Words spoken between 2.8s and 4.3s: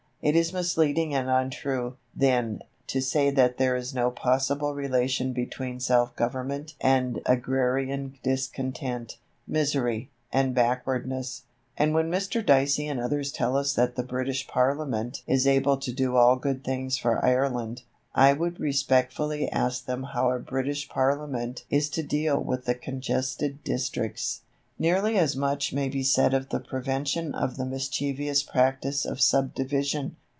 to say that there is no